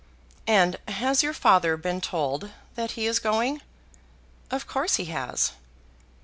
[0.47, 3.61] "And has your father been told that he is going?"
[4.49, 5.51] "Of course he has."